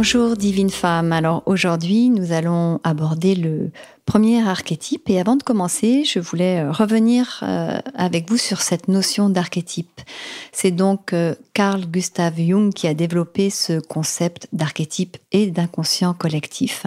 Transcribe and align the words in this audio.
Bonjour 0.00 0.36
divine 0.36 0.70
femme. 0.70 1.12
Alors 1.12 1.42
aujourd'hui, 1.46 2.08
nous 2.08 2.30
allons 2.30 2.78
aborder 2.84 3.34
le 3.34 3.72
premier 4.06 4.40
archétype 4.40 5.10
et 5.10 5.18
avant 5.18 5.34
de 5.34 5.42
commencer, 5.42 6.04
je 6.04 6.20
voulais 6.20 6.60
euh, 6.60 6.70
revenir 6.70 7.40
euh, 7.42 7.80
avec 7.96 8.30
vous 8.30 8.36
sur 8.36 8.60
cette 8.60 8.86
notion 8.86 9.28
d'archétype. 9.28 10.00
C'est 10.52 10.70
donc 10.70 11.12
euh, 11.12 11.34
Carl 11.52 11.84
Gustav 11.84 12.34
Jung 12.36 12.72
qui 12.72 12.86
a 12.86 12.94
développé 12.94 13.50
ce 13.50 13.80
concept 13.80 14.46
d'archétype 14.52 15.16
et 15.32 15.48
d'inconscient 15.50 16.14
collectif. 16.14 16.86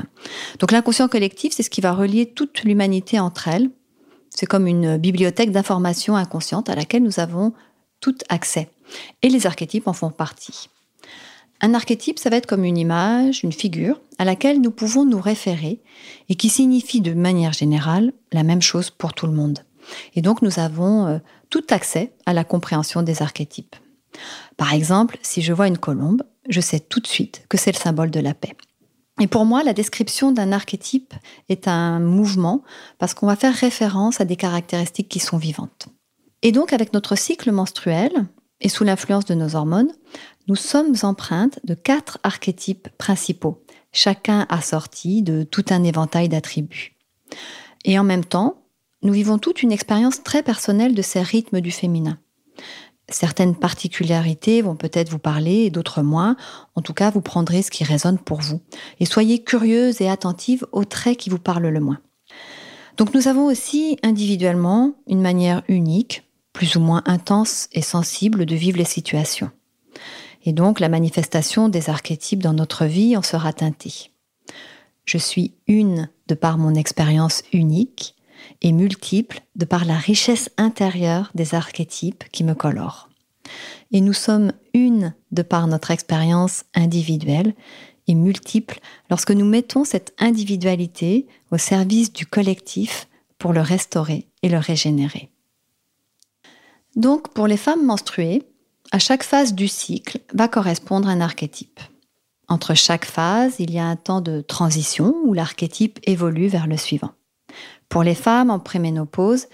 Donc 0.59 0.71
l'inconscient 0.71 1.09
collectif, 1.09 1.51
c'est 1.51 1.63
ce 1.63 1.69
qui 1.69 1.81
va 1.81 1.91
relier 1.91 2.27
toute 2.27 2.63
l'humanité 2.63 3.19
entre 3.19 3.49
elles. 3.49 3.71
C'est 4.29 4.45
comme 4.45 4.67
une 4.67 4.95
bibliothèque 4.95 5.51
d'informations 5.51 6.15
inconscientes 6.15 6.69
à 6.69 6.75
laquelle 6.75 7.03
nous 7.03 7.19
avons 7.19 7.51
tout 7.99 8.15
accès. 8.29 8.69
Et 9.21 9.27
les 9.27 9.47
archétypes 9.47 9.89
en 9.89 9.93
font 9.93 10.11
partie. 10.11 10.69
Un 11.61 11.75
archétype, 11.75 12.17
ça 12.17 12.31
va 12.31 12.37
être 12.37 12.47
comme 12.47 12.63
une 12.63 12.77
image, 12.77 13.43
une 13.43 13.51
figure 13.51 14.01
à 14.17 14.25
laquelle 14.25 14.61
nous 14.61 14.71
pouvons 14.71 15.05
nous 15.05 15.21
référer 15.21 15.79
et 16.27 16.35
qui 16.35 16.49
signifie 16.49 17.01
de 17.01 17.13
manière 17.13 17.53
générale 17.53 18.13
la 18.31 18.43
même 18.43 18.61
chose 18.61 18.89
pour 18.89 19.13
tout 19.13 19.27
le 19.27 19.33
monde. 19.33 19.59
Et 20.15 20.21
donc 20.21 20.41
nous 20.41 20.59
avons 20.59 21.05
euh, 21.05 21.19
tout 21.49 21.63
accès 21.69 22.13
à 22.25 22.33
la 22.33 22.43
compréhension 22.43 23.03
des 23.03 23.21
archétypes. 23.21 23.75
Par 24.57 24.73
exemple, 24.73 25.17
si 25.21 25.41
je 25.41 25.53
vois 25.53 25.67
une 25.67 25.77
colombe, 25.77 26.23
je 26.49 26.61
sais 26.61 26.79
tout 26.79 26.99
de 26.99 27.07
suite 27.07 27.45
que 27.47 27.57
c'est 27.57 27.71
le 27.71 27.77
symbole 27.77 28.11
de 28.11 28.19
la 28.19 28.33
paix. 28.33 28.55
Et 29.19 29.27
pour 29.27 29.45
moi, 29.45 29.63
la 29.63 29.73
description 29.73 30.31
d'un 30.31 30.51
archétype 30.51 31.13
est 31.47 31.67
un 31.67 31.99
mouvement 31.99 32.63
parce 32.97 33.13
qu'on 33.13 33.27
va 33.27 33.35
faire 33.35 33.53
référence 33.53 34.19
à 34.19 34.25
des 34.25 34.35
caractéristiques 34.35 35.09
qui 35.09 35.19
sont 35.19 35.37
vivantes. 35.37 35.87
Et 36.41 36.51
donc 36.51 36.73
avec 36.73 36.93
notre 36.93 37.15
cycle 37.15 37.51
menstruel, 37.51 38.11
et 38.61 38.69
sous 38.69 38.83
l'influence 38.83 39.25
de 39.25 39.33
nos 39.33 39.55
hormones, 39.55 39.91
nous 40.47 40.55
sommes 40.55 40.95
empreintes 41.03 41.59
de 41.63 41.73
quatre 41.73 42.19
archétypes 42.23 42.89
principaux, 42.97 43.63
chacun 43.91 44.45
assorti 44.49 45.21
de 45.21 45.43
tout 45.43 45.65
un 45.69 45.83
éventail 45.83 46.29
d'attributs. 46.29 46.95
Et 47.85 47.97
en 47.97 48.03
même 48.03 48.25
temps, 48.25 48.63
nous 49.03 49.13
vivons 49.13 49.37
toute 49.37 49.63
une 49.63 49.71
expérience 49.71 50.23
très 50.23 50.43
personnelle 50.43 50.95
de 50.95 51.01
ces 51.01 51.21
rythmes 51.21 51.61
du 51.61 51.71
féminin. 51.71 52.19
Certaines 53.09 53.55
particularités 53.55 54.61
vont 54.61 54.75
peut-être 54.75 55.09
vous 55.09 55.19
parler 55.19 55.69
d'autres 55.69 56.01
moins. 56.01 56.37
En 56.75 56.81
tout 56.81 56.93
cas, 56.93 57.09
vous 57.09 57.21
prendrez 57.21 57.61
ce 57.61 57.71
qui 57.71 57.83
résonne 57.83 58.17
pour 58.17 58.39
vous. 58.39 58.61
Et 58.99 59.05
soyez 59.05 59.43
curieuse 59.43 59.99
et 60.01 60.09
attentive 60.09 60.65
aux 60.71 60.85
traits 60.85 61.17
qui 61.17 61.29
vous 61.29 61.39
parlent 61.39 61.67
le 61.67 61.79
moins. 61.79 61.99
Donc 62.97 63.13
nous 63.13 63.27
avons 63.27 63.45
aussi 63.45 63.97
individuellement 64.03 64.93
une 65.07 65.21
manière 65.21 65.63
unique 65.67 66.23
plus 66.53 66.75
ou 66.75 66.79
moins 66.79 67.01
intense 67.05 67.67
et 67.71 67.81
sensible 67.81 68.45
de 68.45 68.55
vivre 68.55 68.77
les 68.77 68.85
situations. 68.85 69.51
Et 70.43 70.53
donc 70.53 70.79
la 70.79 70.89
manifestation 70.89 71.69
des 71.69 71.89
archétypes 71.89 72.41
dans 72.41 72.53
notre 72.53 72.85
vie 72.85 73.15
en 73.15 73.21
sera 73.21 73.53
teintée. 73.53 74.11
Je 75.05 75.17
suis 75.17 75.53
une 75.67 76.09
de 76.27 76.35
par 76.35 76.57
mon 76.57 76.75
expérience 76.75 77.43
unique 77.53 78.15
et 78.61 78.71
multiple 78.71 79.41
de 79.55 79.65
par 79.65 79.85
la 79.85 79.95
richesse 79.95 80.49
intérieure 80.57 81.31
des 81.35 81.55
archétypes 81.55 82.23
qui 82.31 82.43
me 82.43 82.53
colorent. 82.53 83.09
Et 83.91 84.01
nous 84.01 84.13
sommes 84.13 84.53
une 84.73 85.13
de 85.31 85.41
par 85.41 85.67
notre 85.67 85.91
expérience 85.91 86.63
individuelle 86.73 87.53
et 88.07 88.15
multiple 88.15 88.79
lorsque 89.09 89.31
nous 89.31 89.45
mettons 89.45 89.83
cette 89.83 90.13
individualité 90.19 91.27
au 91.51 91.57
service 91.57 92.13
du 92.13 92.25
collectif 92.25 93.07
pour 93.37 93.53
le 93.53 93.61
restaurer 93.61 94.27
et 94.43 94.49
le 94.49 94.57
régénérer. 94.57 95.29
Donc, 96.95 97.29
pour 97.29 97.47
les 97.47 97.57
femmes 97.57 97.85
menstruées, 97.85 98.43
à 98.91 98.99
chaque 98.99 99.23
phase 99.23 99.53
du 99.53 99.67
cycle 99.67 100.19
va 100.33 100.47
correspondre 100.47 101.07
un 101.07 101.21
archétype. 101.21 101.79
Entre 102.47 102.73
chaque 102.73 103.05
phase, 103.05 103.55
il 103.59 103.71
y 103.71 103.79
a 103.79 103.85
un 103.85 103.95
temps 103.95 104.21
de 104.21 104.41
transition 104.41 105.15
où 105.23 105.33
l'archétype 105.33 105.99
évolue 106.03 106.47
vers 106.47 106.67
le 106.67 106.77
suivant. 106.77 107.11
Pour 107.87 108.03
les 108.03 108.15
femmes 108.15 108.49
en 108.49 108.59
préménopause, 108.59 109.47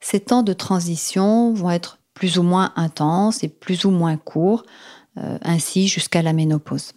ces 0.00 0.20
temps 0.20 0.42
de 0.42 0.52
transition 0.52 1.52
vont 1.52 1.70
être 1.70 1.98
plus 2.14 2.38
ou 2.38 2.42
moins 2.42 2.72
intenses 2.76 3.44
et 3.44 3.48
plus 3.48 3.84
ou 3.84 3.90
moins 3.90 4.16
courts, 4.16 4.64
euh, 5.18 5.38
ainsi 5.42 5.86
jusqu'à 5.86 6.22
la 6.22 6.32
ménopause. 6.32 6.92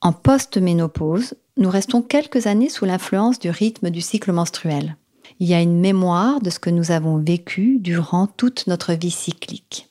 En 0.00 0.12
post-ménopause, 0.12 1.34
nous 1.56 1.70
restons 1.70 2.02
quelques 2.02 2.46
années 2.46 2.70
sous 2.70 2.84
l'influence 2.84 3.38
du 3.38 3.50
rythme 3.50 3.90
du 3.90 4.00
cycle 4.00 4.32
menstruel 4.32 4.96
il 5.40 5.48
y 5.48 5.54
a 5.54 5.60
une 5.60 5.80
mémoire 5.80 6.40
de 6.40 6.50
ce 6.50 6.58
que 6.58 6.70
nous 6.70 6.90
avons 6.90 7.16
vécu 7.16 7.78
durant 7.80 8.26
toute 8.26 8.66
notre 8.66 8.92
vie 8.92 9.10
cyclique. 9.10 9.88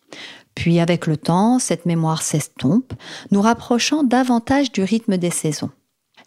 Puis 0.59 0.81
avec 0.81 1.07
le 1.07 1.15
temps, 1.15 1.57
cette 1.57 1.85
mémoire 1.85 2.21
s'estompe, 2.21 2.91
nous 3.31 3.41
rapprochant 3.41 4.03
davantage 4.03 4.73
du 4.73 4.83
rythme 4.83 5.15
des 5.15 5.29
saisons. 5.29 5.69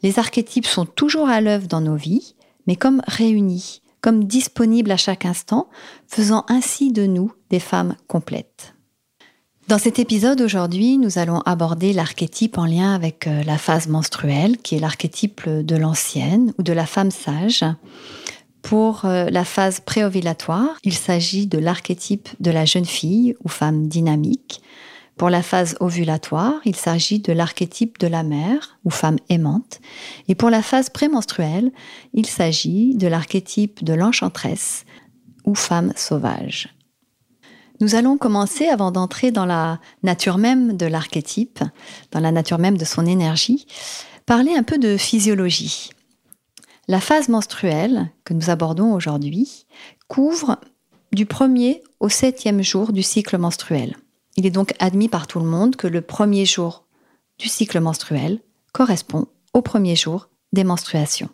Les 0.03 0.19
archétypes 0.19 0.65
sont 0.65 0.87
toujours 0.87 1.28
à 1.28 1.43
l'œuvre 1.43 1.69
dans 1.69 1.82
nos 1.82 1.97
vies, 1.97 2.34
mais 2.66 2.75
comme 2.75 3.03
réunis, 3.06 3.82
comme 4.00 4.25
disponibles 4.25 4.91
à 4.91 4.97
chaque 4.97 5.26
instant, 5.26 5.69
faisant 6.06 6.47
ainsi 6.48 6.93
de 6.93 7.04
nous 7.04 7.31
des 7.50 7.60
femmes 7.60 7.94
complètes. 8.09 8.75
Dans 9.69 9.76
cet 9.76 9.98
épisode 9.98 10.41
aujourd'hui, 10.41 10.97
nous 10.97 11.19
allons 11.19 11.41
aborder 11.41 11.93
l'archétype 11.93 12.56
en 12.56 12.64
lien 12.64 12.94
avec 12.94 13.26
euh, 13.26 13.43
la 13.44 13.59
phase 13.59 13.87
menstruelle, 13.87 14.56
qui 14.56 14.76
est 14.76 14.81
l'archétype 14.81 15.47
de 15.47 15.76
l'ancienne 15.76 16.54
ou 16.59 16.62
de 16.62 16.72
la 16.72 16.87
femme 16.87 17.10
sage. 17.10 17.66
Pour 18.62 19.05
euh, 19.05 19.28
la 19.31 19.45
phase 19.45 19.81
préovulatoire, 19.81 20.78
il 20.84 20.95
s'agit 20.95 21.47
de 21.47 21.59
l'archétype 21.59 22.28
de 22.41 22.50
la 22.50 22.65
jeune 22.65 22.84
fille 22.84 23.34
ou 23.45 23.49
femme 23.49 23.89
dynamique. 23.89 24.62
Pour 25.17 25.31
la 25.31 25.43
phase 25.43 25.77
ovulatoire, 25.81 26.55
il 26.65 26.75
s'agit 26.75 27.19
de 27.19 27.33
l'archétype 27.33 27.99
de 27.99 28.06
la 28.06 28.23
mère 28.23 28.78
ou 28.84 28.91
femme 28.91 29.19
aimante. 29.28 29.81
Et 30.28 30.34
pour 30.34 30.49
la 30.49 30.62
phase 30.62 30.91
prémenstruelle, 30.91 31.71
il 32.15 32.27
s'agit 32.27 32.95
de 32.97 33.09
l'archétype 33.09 33.84
de 33.84 33.93
l'enchanteresse 33.93 34.84
ou 35.44 35.55
femme 35.55 35.93
sauvage. 35.97 36.75
Nous 37.81 37.94
allons 37.94 38.17
commencer, 38.17 38.69
avant 38.69 38.93
d'entrer 38.93 39.33
dans 39.33 39.44
la 39.44 39.81
nature 40.03 40.39
même 40.39 40.77
de 40.77 40.87
l'archétype, 40.87 41.61
dans 42.12 42.21
la 42.21 42.31
nature 42.31 42.59
même 42.59 42.79
de 42.79 42.84
son 42.84 43.06
énergie, 43.06 43.67
parler 44.25 44.55
un 44.55 44.62
peu 44.62 44.79
de 44.79 44.97
physiologie. 44.97 45.91
La 46.88 47.00
phase 47.00 47.28
menstruelle 47.28 48.10
que 48.25 48.34
nous 48.34 48.50
abordons 48.50 48.93
aujourd'hui 48.93 49.66
couvre 50.09 50.59
du 51.12 51.26
premier 51.26 51.82
au 52.00 52.09
septième 52.09 52.62
jour 52.62 52.93
du 52.93 53.04
cycle 53.04 53.38
menstruel. 53.38 53.97
Il 54.37 54.47
est 54.47 54.50
donc 54.50 54.75
admis 54.81 55.09
par 55.09 55.28
tout 55.28 55.38
le 55.38 55.47
monde 55.47 55.76
que 55.76 55.87
le 55.87 56.00
premier 56.00 56.44
jour 56.44 56.84
du 57.38 57.47
cycle 57.48 57.78
menstruel 57.78 58.41
correspond 58.72 59.26
au 59.54 59.62
premier 59.62 59.94
jour 59.94 60.28
des 60.53 60.65
menstruations. 60.65 61.28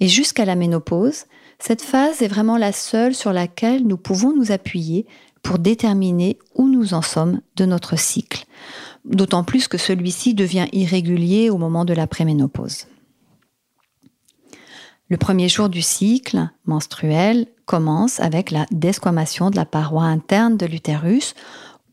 Et 0.00 0.08
jusqu'à 0.08 0.44
la 0.44 0.54
ménopause, 0.54 1.24
cette 1.58 1.82
phase 1.82 2.20
est 2.20 2.28
vraiment 2.28 2.58
la 2.58 2.72
seule 2.72 3.14
sur 3.14 3.32
laquelle 3.32 3.86
nous 3.86 3.96
pouvons 3.96 4.36
nous 4.36 4.52
appuyer 4.52 5.06
pour 5.42 5.58
déterminer 5.58 6.38
où 6.54 6.68
nous 6.68 6.92
en 6.92 7.02
sommes 7.02 7.40
de 7.56 7.64
notre 7.64 7.98
cycle, 7.98 8.44
d'autant 9.06 9.44
plus 9.44 9.66
que 9.66 9.78
celui-ci 9.78 10.34
devient 10.34 10.66
irrégulier 10.72 11.48
au 11.48 11.56
moment 11.56 11.86
de 11.86 11.94
la 11.94 12.06
préménopause. 12.06 12.86
Le 15.10 15.16
premier 15.16 15.48
jour 15.48 15.70
du 15.70 15.80
cycle 15.80 16.50
menstruel 16.66 17.46
commence 17.64 18.20
avec 18.20 18.50
la 18.50 18.66
desquamation 18.70 19.48
de 19.48 19.56
la 19.56 19.64
paroi 19.64 20.04
interne 20.04 20.58
de 20.58 20.66
l'utérus, 20.66 21.34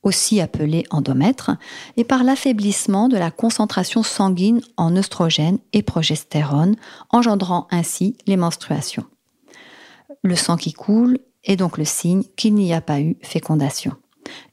aussi 0.04 0.42
appelée 0.42 0.84
endomètre, 0.90 1.52
et 1.96 2.04
par 2.04 2.26
l'affaiblissement 2.26 3.08
de 3.08 3.18
la 3.18 3.32
concentration 3.32 4.04
sanguine 4.04 4.62
en 4.76 4.96
œstrogène 4.98 5.60
et 5.72 5.82
progestérone, 5.82 6.76
engendrant 7.10 7.68
ainsi 7.72 8.18
les 8.28 8.36
menstruations. 8.36 9.06
Le 10.22 10.36
sang 10.36 10.58
qui 10.58 10.74
coule 10.74 11.20
est 11.46 11.56
donc 11.56 11.78
le 11.78 11.86
signe 11.86 12.24
qu'il 12.36 12.54
n'y 12.54 12.74
a 12.74 12.82
pas 12.82 13.00
eu 13.00 13.16
fécondation. 13.22 13.94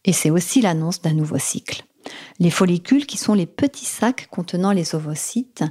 Et 0.05 0.13
c'est 0.13 0.31
aussi 0.31 0.61
l'annonce 0.61 1.03
d'un 1.03 1.15
nouveau 1.15 1.39
cycle. 1.39 1.85
Les 2.39 2.51
follicules, 2.51 3.07
qui 3.07 3.17
sont 3.17 3.35
les 3.35 3.47
petits 3.47 3.85
sacs 3.85 4.29
contenant 4.31 4.73
les 4.73 4.95
ovocytes 4.95 5.65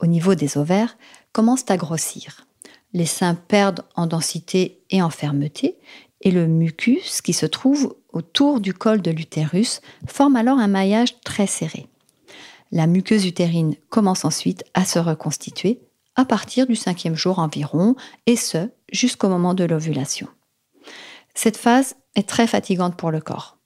au 0.00 0.06
niveau 0.06 0.34
des 0.34 0.58
ovaires, 0.58 0.96
commencent 1.32 1.70
à 1.70 1.76
grossir. 1.76 2.46
Les 2.92 3.06
seins 3.06 3.34
perdent 3.34 3.84
en 3.94 4.06
densité 4.06 4.82
et 4.90 5.02
en 5.02 5.10
fermeté, 5.10 5.78
et 6.22 6.30
le 6.30 6.46
mucus 6.46 7.22
qui 7.22 7.32
se 7.32 7.46
trouve 7.46 7.96
autour 8.12 8.60
du 8.60 8.74
col 8.74 9.00
de 9.00 9.10
l'utérus 9.10 9.80
forme 10.06 10.36
alors 10.36 10.58
un 10.58 10.68
maillage 10.68 11.20
très 11.20 11.46
serré. 11.46 11.86
La 12.72 12.86
muqueuse 12.86 13.26
utérine 13.26 13.74
commence 13.88 14.24
ensuite 14.24 14.64
à 14.74 14.84
se 14.84 14.98
reconstituer 14.98 15.80
à 16.16 16.24
partir 16.24 16.66
du 16.66 16.76
cinquième 16.76 17.14
jour 17.14 17.38
environ, 17.38 17.94
et 18.26 18.36
ce, 18.36 18.70
jusqu'au 18.92 19.28
moment 19.28 19.54
de 19.54 19.64
l'ovulation. 19.64 20.28
Cette 21.34 21.56
phase 21.56 21.96
est 22.14 22.28
très 22.28 22.46
fatigante 22.46 22.96
pour 22.96 23.10
le 23.10 23.20
corps. 23.20 23.58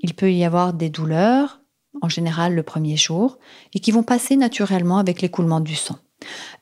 Il 0.00 0.14
peut 0.14 0.32
y 0.32 0.44
avoir 0.44 0.72
des 0.72 0.90
douleurs, 0.90 1.60
en 2.00 2.08
général 2.08 2.54
le 2.54 2.62
premier 2.62 2.96
jour, 2.96 3.38
et 3.74 3.80
qui 3.80 3.92
vont 3.92 4.02
passer 4.02 4.36
naturellement 4.36 4.98
avec 4.98 5.20
l'écoulement 5.20 5.60
du 5.60 5.74
sang. 5.74 5.98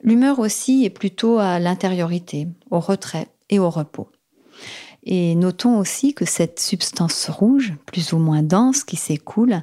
L'humeur 0.03 0.39
aussi 0.39 0.85
est 0.85 0.91
plutôt 0.91 1.39
à 1.39 1.59
l'intériorité, 1.59 2.49
au 2.71 2.81
retrait 2.81 3.29
et 3.49 3.59
au 3.59 3.71
repos. 3.71 4.09
Et 5.03 5.35
notons 5.35 5.79
aussi 5.79 6.15
que 6.15 6.25
cette 6.25 6.61
substance 6.61 7.29
rouge, 7.29 7.75
plus 7.87 8.13
ou 8.13 8.19
moins 8.19 8.43
dense, 8.43 8.85
qui 8.85 8.97
s'écoule, 8.97 9.63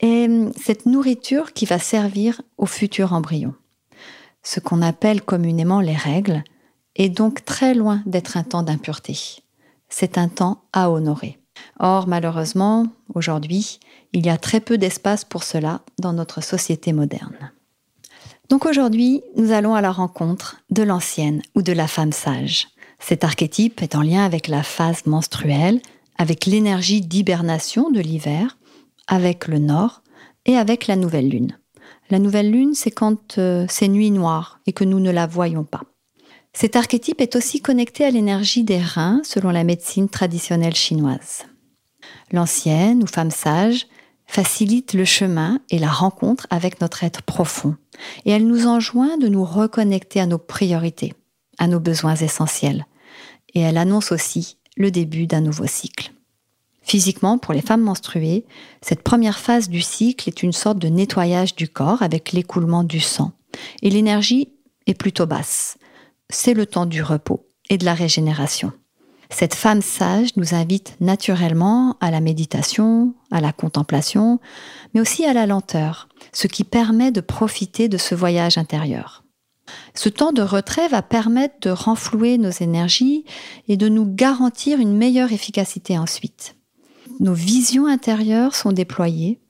est 0.00 0.30
cette 0.58 0.86
nourriture 0.86 1.52
qui 1.52 1.66
va 1.66 1.78
servir 1.78 2.40
au 2.56 2.66
futur 2.66 3.12
embryon. 3.12 3.54
Ce 4.42 4.60
qu'on 4.60 4.80
appelle 4.80 5.22
communément 5.22 5.80
les 5.80 5.96
règles 5.96 6.44
est 6.94 7.08
donc 7.08 7.44
très 7.44 7.74
loin 7.74 8.02
d'être 8.06 8.36
un 8.36 8.44
temps 8.44 8.62
d'impureté. 8.62 9.16
C'est 9.88 10.18
un 10.18 10.28
temps 10.28 10.62
à 10.72 10.90
honorer. 10.90 11.38
Or, 11.78 12.06
malheureusement, 12.06 12.86
aujourd'hui, 13.14 13.80
il 14.12 14.26
y 14.26 14.30
a 14.30 14.38
très 14.38 14.60
peu 14.60 14.78
d'espace 14.78 15.24
pour 15.24 15.42
cela 15.42 15.80
dans 15.98 16.12
notre 16.12 16.42
société 16.42 16.92
moderne. 16.92 17.52
Donc 18.48 18.64
aujourd'hui, 18.64 19.22
nous 19.36 19.52
allons 19.52 19.74
à 19.74 19.80
la 19.80 19.92
rencontre 19.92 20.56
de 20.70 20.82
l'ancienne 20.82 21.42
ou 21.54 21.62
de 21.62 21.72
la 21.72 21.86
femme 21.86 22.12
sage. 22.12 22.68
Cet 22.98 23.22
archétype 23.22 23.82
est 23.82 23.94
en 23.94 24.02
lien 24.02 24.24
avec 24.24 24.48
la 24.48 24.62
phase 24.62 25.06
menstruelle, 25.06 25.80
avec 26.16 26.46
l'énergie 26.46 27.00
d'hibernation 27.00 27.90
de 27.90 28.00
l'hiver, 28.00 28.58
avec 29.06 29.46
le 29.46 29.58
nord 29.58 30.02
et 30.46 30.56
avec 30.56 30.86
la 30.86 30.96
nouvelle 30.96 31.28
lune. 31.28 31.58
La 32.10 32.18
nouvelle 32.18 32.50
lune, 32.50 32.74
c'est 32.74 32.90
quand 32.90 33.38
euh, 33.38 33.66
c'est 33.68 33.88
nuit 33.88 34.10
noire 34.10 34.60
et 34.66 34.72
que 34.72 34.84
nous 34.84 34.98
ne 34.98 35.10
la 35.10 35.26
voyons 35.26 35.64
pas. 35.64 35.82
Cet 36.52 36.76
archétype 36.76 37.20
est 37.20 37.36
aussi 37.36 37.60
connecté 37.60 38.04
à 38.04 38.10
l'énergie 38.10 38.64
des 38.64 38.80
reins 38.80 39.20
selon 39.24 39.50
la 39.50 39.64
médecine 39.64 40.08
traditionnelle 40.08 40.74
chinoise. 40.74 41.44
L'ancienne 42.32 43.02
ou 43.02 43.06
femme 43.06 43.30
sage 43.30 43.86
facilite 44.26 44.92
le 44.92 45.04
chemin 45.04 45.60
et 45.70 45.78
la 45.78 45.90
rencontre 45.90 46.46
avec 46.50 46.80
notre 46.80 47.04
être 47.04 47.22
profond. 47.22 47.76
Et 48.24 48.30
elle 48.30 48.46
nous 48.46 48.66
enjoint 48.66 49.16
de 49.16 49.28
nous 49.28 49.44
reconnecter 49.44 50.20
à 50.20 50.26
nos 50.26 50.38
priorités, 50.38 51.14
à 51.58 51.66
nos 51.66 51.80
besoins 51.80 52.16
essentiels. 52.16 52.86
Et 53.54 53.60
elle 53.60 53.78
annonce 53.78 54.12
aussi 54.12 54.58
le 54.76 54.90
début 54.90 55.26
d'un 55.26 55.40
nouveau 55.40 55.66
cycle. 55.66 56.12
Physiquement, 56.82 57.38
pour 57.38 57.52
les 57.52 57.60
femmes 57.60 57.82
menstruées, 57.82 58.46
cette 58.80 59.02
première 59.02 59.38
phase 59.38 59.68
du 59.68 59.80
cycle 59.80 60.28
est 60.28 60.42
une 60.42 60.52
sorte 60.52 60.78
de 60.78 60.88
nettoyage 60.88 61.54
du 61.54 61.68
corps 61.68 62.02
avec 62.02 62.32
l'écoulement 62.32 62.84
du 62.84 63.00
sang. 63.00 63.32
Et 63.82 63.90
l'énergie 63.90 64.52
est 64.86 64.94
plutôt 64.94 65.26
basse. 65.26 65.76
C'est 66.30 66.52
le 66.52 66.66
temps 66.66 66.84
du 66.84 67.02
repos 67.02 67.46
et 67.70 67.78
de 67.78 67.86
la 67.86 67.94
régénération. 67.94 68.72
Cette 69.30 69.54
femme 69.54 69.80
sage 69.80 70.36
nous 70.36 70.54
invite 70.54 70.94
naturellement 71.00 71.96
à 72.00 72.10
la 72.10 72.20
méditation, 72.20 73.14
à 73.30 73.40
la 73.40 73.52
contemplation, 73.52 74.38
mais 74.92 75.00
aussi 75.00 75.24
à 75.24 75.32
la 75.32 75.46
lenteur, 75.46 76.08
ce 76.32 76.46
qui 76.46 76.64
permet 76.64 77.12
de 77.12 77.22
profiter 77.22 77.88
de 77.88 77.96
ce 77.96 78.14
voyage 78.14 78.58
intérieur. 78.58 79.24
Ce 79.94 80.10
temps 80.10 80.32
de 80.32 80.42
retrait 80.42 80.88
va 80.88 81.00
permettre 81.00 81.56
de 81.62 81.70
renflouer 81.70 82.36
nos 82.36 82.50
énergies 82.50 83.24
et 83.66 83.78
de 83.78 83.88
nous 83.88 84.06
garantir 84.06 84.80
une 84.80 84.96
meilleure 84.96 85.32
efficacité 85.32 85.98
ensuite. 85.98 86.56
Nos 87.20 87.34
visions 87.34 87.86
intérieures 87.86 88.54
sont 88.54 88.72
déployées 88.72 89.40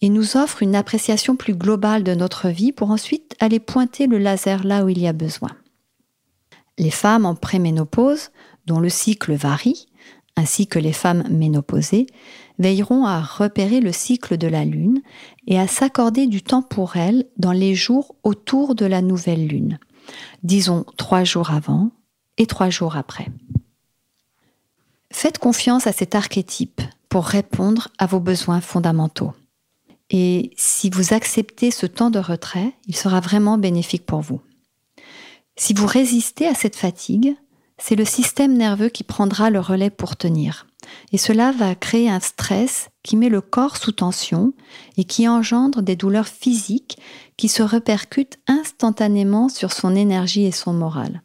et 0.00 0.08
nous 0.08 0.36
offrent 0.36 0.62
une 0.62 0.76
appréciation 0.76 1.34
plus 1.34 1.54
globale 1.54 2.04
de 2.04 2.14
notre 2.14 2.48
vie 2.48 2.72
pour 2.72 2.90
ensuite 2.90 3.36
aller 3.40 3.58
pointer 3.58 4.06
le 4.06 4.18
laser 4.18 4.64
là 4.64 4.84
où 4.84 4.88
il 4.88 4.98
y 5.00 5.08
a 5.08 5.12
besoin. 5.12 5.50
Les 6.80 6.90
femmes 6.90 7.26
en 7.26 7.34
préménopause 7.34 8.30
dont 8.64 8.80
le 8.80 8.88
cycle 8.88 9.34
varie, 9.34 9.86
ainsi 10.34 10.66
que 10.66 10.78
les 10.78 10.94
femmes 10.94 11.24
ménopausées, 11.28 12.06
veilleront 12.58 13.04
à 13.04 13.20
repérer 13.20 13.80
le 13.80 13.92
cycle 13.92 14.38
de 14.38 14.46
la 14.46 14.64
Lune 14.64 15.02
et 15.46 15.58
à 15.58 15.66
s'accorder 15.66 16.26
du 16.26 16.40
temps 16.40 16.62
pour 16.62 16.96
elles 16.96 17.26
dans 17.36 17.52
les 17.52 17.74
jours 17.74 18.14
autour 18.22 18.74
de 18.74 18.86
la 18.86 19.02
nouvelle 19.02 19.46
Lune, 19.46 19.78
disons 20.42 20.86
trois 20.96 21.22
jours 21.22 21.50
avant 21.50 21.90
et 22.38 22.46
trois 22.46 22.70
jours 22.70 22.96
après. 22.96 23.28
Faites 25.12 25.36
confiance 25.36 25.86
à 25.86 25.92
cet 25.92 26.14
archétype 26.14 26.80
pour 27.10 27.26
répondre 27.26 27.88
à 27.98 28.06
vos 28.06 28.20
besoins 28.20 28.62
fondamentaux. 28.62 29.34
Et 30.08 30.52
si 30.56 30.88
vous 30.88 31.12
acceptez 31.12 31.72
ce 31.72 31.84
temps 31.84 32.10
de 32.10 32.18
retrait, 32.18 32.72
il 32.86 32.96
sera 32.96 33.20
vraiment 33.20 33.58
bénéfique 33.58 34.06
pour 34.06 34.22
vous. 34.22 34.40
Si 35.60 35.74
vous 35.74 35.86
résistez 35.86 36.46
à 36.46 36.54
cette 36.54 36.74
fatigue, 36.74 37.36
c'est 37.76 37.94
le 37.94 38.06
système 38.06 38.56
nerveux 38.56 38.88
qui 38.88 39.04
prendra 39.04 39.50
le 39.50 39.60
relais 39.60 39.90
pour 39.90 40.16
tenir. 40.16 40.66
Et 41.12 41.18
cela 41.18 41.52
va 41.52 41.74
créer 41.74 42.08
un 42.08 42.18
stress 42.18 42.88
qui 43.02 43.14
met 43.14 43.28
le 43.28 43.42
corps 43.42 43.76
sous 43.76 43.92
tension 43.92 44.54
et 44.96 45.04
qui 45.04 45.28
engendre 45.28 45.82
des 45.82 45.96
douleurs 45.96 46.28
physiques 46.28 46.96
qui 47.36 47.48
se 47.48 47.62
répercutent 47.62 48.38
instantanément 48.48 49.50
sur 49.50 49.72
son 49.72 49.94
énergie 49.94 50.46
et 50.46 50.50
son 50.50 50.72
moral. 50.72 51.22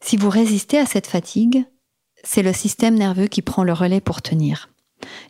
Si 0.00 0.16
vous 0.16 0.28
résistez 0.28 0.78
à 0.78 0.86
cette 0.86 1.06
fatigue, 1.06 1.64
c'est 2.24 2.42
le 2.42 2.52
système 2.52 2.96
nerveux 2.96 3.28
qui 3.28 3.40
prend 3.40 3.62
le 3.62 3.72
relais 3.72 4.00
pour 4.00 4.20
tenir. 4.20 4.68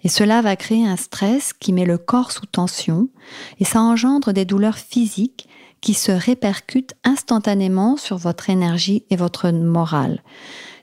Et 0.02 0.08
cela 0.08 0.40
va 0.40 0.56
créer 0.56 0.86
un 0.86 0.96
stress 0.96 1.52
qui 1.52 1.74
met 1.74 1.84
le 1.84 1.98
corps 1.98 2.32
sous 2.32 2.46
tension 2.46 3.10
et 3.60 3.66
ça 3.66 3.82
engendre 3.82 4.32
des 4.32 4.46
douleurs 4.46 4.78
physiques 4.78 5.46
qui 5.82 5.92
se 5.92 6.12
répercute 6.12 6.94
instantanément 7.04 7.98
sur 7.98 8.16
votre 8.16 8.48
énergie 8.48 9.04
et 9.10 9.16
votre 9.16 9.50
morale. 9.50 10.22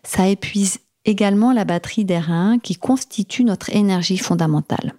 Ça 0.03 0.27
épuise 0.27 0.79
également 1.05 1.53
la 1.53 1.65
batterie 1.65 2.05
des 2.05 2.19
reins 2.19 2.59
qui 2.59 2.75
constitue 2.75 3.43
notre 3.43 3.73
énergie 3.75 4.17
fondamentale. 4.17 4.93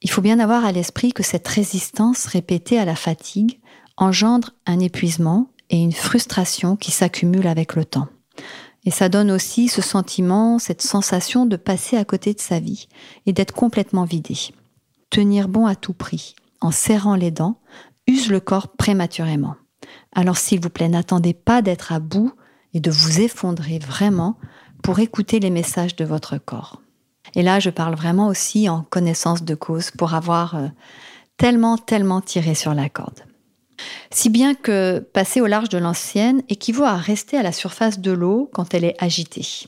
Il 0.00 0.10
faut 0.10 0.22
bien 0.22 0.40
avoir 0.40 0.64
à 0.64 0.72
l'esprit 0.72 1.12
que 1.12 1.22
cette 1.22 1.46
résistance 1.46 2.26
répétée 2.26 2.78
à 2.78 2.84
la 2.84 2.96
fatigue 2.96 3.60
engendre 3.96 4.50
un 4.66 4.80
épuisement 4.80 5.50
et 5.70 5.76
une 5.76 5.92
frustration 5.92 6.74
qui 6.76 6.90
s'accumulent 6.90 7.46
avec 7.46 7.76
le 7.76 7.84
temps. 7.84 8.08
Et 8.84 8.90
ça 8.90 9.08
donne 9.08 9.30
aussi 9.30 9.68
ce 9.68 9.80
sentiment, 9.80 10.58
cette 10.58 10.82
sensation 10.82 11.46
de 11.46 11.56
passer 11.56 11.96
à 11.96 12.04
côté 12.04 12.34
de 12.34 12.40
sa 12.40 12.58
vie 12.58 12.88
et 13.26 13.32
d'être 13.32 13.54
complètement 13.54 14.04
vidé. 14.04 14.34
Tenir 15.10 15.46
bon 15.46 15.66
à 15.66 15.76
tout 15.76 15.92
prix, 15.92 16.34
en 16.60 16.72
serrant 16.72 17.14
les 17.14 17.30
dents, 17.30 17.60
use 18.06 18.30
le 18.30 18.40
corps 18.40 18.68
prématurément. 18.68 19.56
Alors 20.14 20.36
s'il 20.36 20.60
vous 20.60 20.70
plaît, 20.70 20.88
n'attendez 20.88 21.34
pas 21.34 21.62
d'être 21.62 21.92
à 21.92 22.00
bout 22.00 22.32
et 22.74 22.80
de 22.80 22.90
vous 22.90 23.20
effondrer 23.20 23.78
vraiment 23.78 24.38
pour 24.82 24.98
écouter 24.98 25.40
les 25.40 25.50
messages 25.50 25.96
de 25.96 26.04
votre 26.04 26.38
corps. 26.38 26.80
Et 27.34 27.42
là, 27.42 27.60
je 27.60 27.70
parle 27.70 27.94
vraiment 27.94 28.26
aussi 28.26 28.68
en 28.68 28.82
connaissance 28.82 29.42
de 29.42 29.54
cause 29.54 29.90
pour 29.90 30.14
avoir 30.14 30.56
euh, 30.56 30.68
tellement, 31.36 31.78
tellement 31.78 32.20
tiré 32.20 32.54
sur 32.54 32.74
la 32.74 32.88
corde. 32.88 33.20
Si 34.10 34.28
bien 34.28 34.54
que 34.54 34.98
passer 34.98 35.40
au 35.40 35.46
large 35.46 35.68
de 35.68 35.78
l'ancienne 35.78 36.42
équivaut 36.48 36.84
à 36.84 36.96
rester 36.96 37.36
à 37.36 37.42
la 37.42 37.52
surface 37.52 38.00
de 38.00 38.12
l'eau 38.12 38.50
quand 38.52 38.74
elle 38.74 38.84
est 38.84 39.02
agitée. 39.02 39.66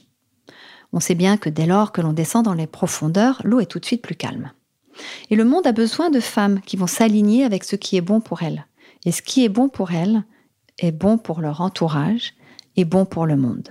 On 0.93 1.01
sait 1.01 1.15
bien 1.15 1.37
que 1.37 1.49
dès 1.49 1.67
lors 1.67 1.91
que 1.91 2.01
l'on 2.01 2.13
descend 2.13 2.45
dans 2.45 2.55
les 2.55 2.69
profondeurs, 2.69 3.41
l'eau 3.45 3.61
est 3.61 3.67
tout 3.67 3.81
de 3.81 3.85
suite 3.85 4.03
plus 4.03 4.15
calme. 4.15 4.53
Et 5.31 5.37
le 5.37 5.45
monde 5.45 5.67
a 5.67 5.73
besoin 5.73 6.11
de 6.11 6.21
femmes 6.21 6.61
qui 6.61 6.77
vont 6.77 6.87
s'aligner 6.87 7.45
avec 7.45 7.65
ce 7.65 7.77
qui 7.77 7.97
est 7.97 8.01
bon 8.01 8.21
pour 8.21 8.43
elles. 8.43 8.67
Et 9.05 9.13
ce 9.13 9.23
qui 9.23 9.45
est 9.45 9.49
bon 9.49 9.69
pour 9.69 9.93
elles 9.93 10.25
est 10.79 10.93
bon 10.93 11.19
pour 11.19 11.41
leur 11.41 11.61
entourage 11.61 12.35
et 12.77 12.85
bon 12.85 13.05
pour 13.05 13.27
le 13.27 13.37
monde. 13.37 13.71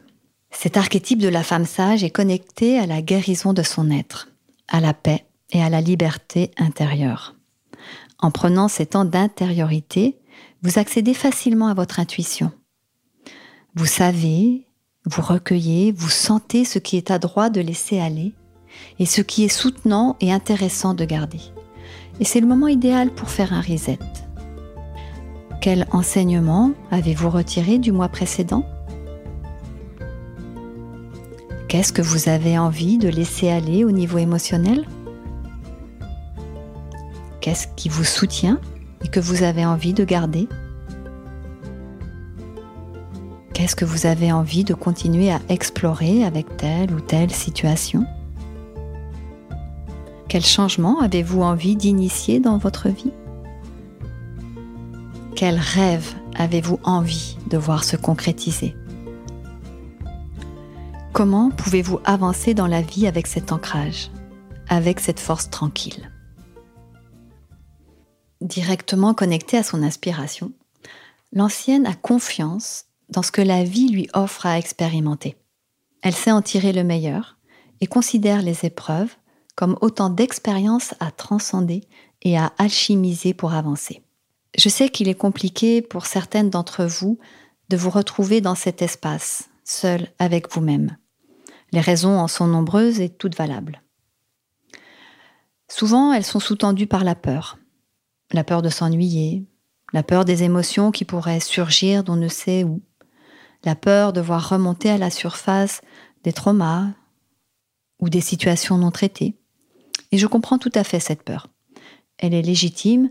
Cet 0.51 0.77
archétype 0.77 1.20
de 1.20 1.27
la 1.27 1.44
femme 1.44 1.65
sage 1.65 2.03
est 2.03 2.12
connecté 2.12 2.77
à 2.77 2.86
la 2.86 3.01
guérison 3.01 3.53
de 3.53 3.63
son 3.63 3.89
être, 3.89 4.30
à 4.68 4.80
la 4.80 4.94
paix 4.94 5.25
et 5.51 5.62
à 5.62 5.70
la 5.70 5.82
liberté 5.82 6.51
intérieure. 6.58 7.36
En 8.20 8.32
prenant 8.32 8.68
ces 8.68 8.86
temps 8.86 9.06
d'intériorité, 9.06 10.18
vous 10.62 10.80
accédez 10.80 11.13
facilement 11.13 11.68
à 11.68 11.74
votre 11.74 12.00
intuition. 12.00 12.51
Vous 13.75 13.86
savez, 13.86 14.68
vous 15.06 15.22
recueillez, 15.22 15.92
vous 15.92 16.10
sentez 16.10 16.63
ce 16.63 16.80
qui 16.80 16.96
est 16.96 17.12
à 17.12 17.20
droit 17.20 17.50
de 17.50 17.60
laisser 17.60 18.00
aller 18.00 18.34
et 19.00 19.06
ce 19.06 19.22
qui 19.22 19.44
est 19.44 19.50
soutenant 19.50 20.15
et 20.22 20.32
intéressant 20.32 20.94
de 20.94 21.06
garder. 21.06 21.42
Et 22.20 22.25
c'est 22.25 22.39
le 22.39 22.48
moment 22.48 22.68
idéal 22.68 23.10
pour 23.10 23.30
faire 23.30 23.53
un 23.53 23.62
reset. 23.62 24.00
Quel 25.62 25.88
enseignement 25.92 26.72
avez-vous 26.92 27.30
retiré 27.30 27.80
du 27.80 27.92
mois 27.92 28.10
précédent? 28.10 28.65
Qu'est-ce 31.70 31.94
que 31.94 32.01
vous 32.01 32.30
avez 32.30 32.60
envie 32.60 32.98
de 32.98 33.10
laisser 33.10 33.50
aller 33.50 33.84
au 33.84 33.92
niveau 33.92 34.20
émotionnel? 34.20 34.86
Qu'est-ce 37.42 37.68
qui 37.75 37.89
vous 37.89 38.03
soutient 38.03 38.60
et 39.03 39.08
que 39.08 39.20
vous 39.20 39.42
avez 39.42 39.65
envie 39.65 39.94
de 39.94 40.03
garder? 40.03 40.48
Qu'est-ce 43.53 43.75
que 43.75 43.86
vous 43.86 44.06
avez 44.06 44.32
envie 44.32 44.63
de 44.63 44.74
continuer 44.74 45.32
à 45.32 45.39
explorer 45.50 46.25
avec 46.25 46.58
telle 46.58 46.94
ou 46.94 47.00
telle 47.00 47.32
situation? 47.32 48.06
Quel 50.33 50.43
changement 50.43 50.99
avez-vous 50.99 51.43
envie 51.43 51.75
d'initier 51.75 52.39
dans 52.39 52.57
votre 52.57 52.89
vie? 52.89 53.11
Quel 55.35 55.59
rêve 55.59 56.11
avez-vous 56.33 56.79
envie 56.83 57.37
de 57.51 57.57
voir 57.59 57.83
se 57.83 57.95
concrétiser? 57.97 58.75
Comment 61.11 61.51
pouvez-vous 61.51 61.99
avancer 62.03 62.55
dans 62.55 62.65
la 62.65 62.81
vie 62.81 63.05
avec 63.05 63.27
cet 63.27 63.51
ancrage, 63.51 64.09
avec 64.69 65.01
cette 65.01 65.19
force 65.19 65.51
tranquille? 65.51 66.11
Directement 68.41 69.13
connectée 69.13 69.57
à 69.57 69.63
son 69.63 69.83
inspiration, 69.83 70.51
l'ancienne 71.31 71.85
a 71.85 71.93
confiance 71.93 72.85
dans 73.09 73.21
ce 73.21 73.31
que 73.31 73.43
la 73.43 73.63
vie 73.63 73.89
lui 73.89 74.09
offre 74.15 74.47
à 74.47 74.57
expérimenter. 74.57 75.37
Elle 76.01 76.15
sait 76.15 76.31
en 76.31 76.41
tirer 76.41 76.73
le 76.73 76.83
meilleur 76.83 77.37
et 77.81 77.85
considère 77.85 78.41
les 78.41 78.65
épreuves 78.65 79.15
comme 79.55 79.77
autant 79.81 80.10
d'expériences 80.10 80.95
à 81.00 81.12
transcender 81.12 81.81
et 82.22 82.38
à 82.38 82.53
alchimiser 82.57 83.33
pour 83.33 83.53
avancer. 83.53 84.01
Je 84.57 84.69
sais 84.69 84.89
qu'il 84.89 85.10
est 85.10 85.15
compliqué 85.15 85.81
pour 85.81 86.05
certaines 86.05 86.50
d'entre 86.50 86.86
vous 86.86 87.19
de 87.69 87.77
vous 87.77 87.89
retrouver 87.89 88.41
dans 88.41 88.55
cet 88.55 88.81
espace, 88.81 89.50
seul 89.63 90.10
avec 90.19 90.51
vous-même. 90.53 90.98
Les 91.72 91.81
raisons 91.81 92.19
en 92.19 92.27
sont 92.27 92.48
nombreuses 92.48 93.00
et 93.00 93.10
toutes 93.10 93.36
valables. 93.36 93.81
Souvent, 95.67 96.13
elles 96.13 96.24
sont 96.24 96.39
sous-tendues 96.39 96.88
par 96.88 97.03
la 97.03 97.15
peur. 97.15 97.57
La 98.31 98.43
peur 98.43 98.62
de 98.62 98.69
s'ennuyer, 98.69 99.43
la 99.91 100.03
peur 100.03 100.25
des 100.25 100.43
émotions 100.43 100.91
qui 100.91 101.05
pourraient 101.05 101.39
surgir 101.39 102.03
d'on 102.03 102.15
ne 102.15 102.27
sait 102.27 102.63
où, 102.63 102.81
la 103.63 103.75
peur 103.75 104.13
de 104.13 104.22
voir 104.22 104.50
remonter 104.50 104.89
à 104.89 104.98
la 104.98 105.10
surface 105.10 105.81
des 106.24 106.33
traumas 106.33 106.89
ou 108.00 108.10
des 108.10 108.22
situations 108.22 108.77
non 108.77 108.91
traitées. 108.91 109.36
Et 110.13 110.17
je 110.20 110.27
comprends 110.27 110.60
tout 110.60 110.72
à 110.75 110.84
fait 110.84 111.00
cette 111.00 111.24
peur. 111.24 111.48
Elle 112.20 112.36
est 112.36 112.43
légitime, 112.43 113.10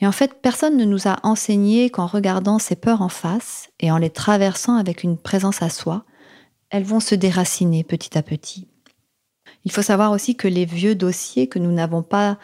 et 0.00 0.06
en 0.06 0.12
fait, 0.12 0.40
personne 0.40 0.76
ne 0.76 0.84
nous 0.84 1.08
a 1.08 1.18
enseigné 1.24 1.90
qu'en 1.90 2.06
regardant 2.06 2.60
ces 2.60 2.76
peurs 2.76 3.02
en 3.02 3.08
face 3.08 3.68
et 3.80 3.90
en 3.90 3.96
les 3.96 4.10
traversant 4.10 4.76
avec 4.76 5.02
une 5.02 5.18
présence 5.18 5.60
à 5.60 5.70
soi, 5.70 6.04
elles 6.70 6.84
vont 6.84 7.00
se 7.00 7.16
déraciner 7.16 7.82
petit 7.82 8.16
à 8.16 8.22
petit. 8.22 8.68
Il 9.64 9.72
faut 9.72 9.82
savoir 9.82 10.12
aussi 10.12 10.36
que 10.36 10.46
les 10.46 10.64
vieux 10.64 10.94
dossiers 10.94 11.48
que 11.48 11.58
nous 11.58 11.72
n'avons 11.72 12.02
pas, 12.02 12.38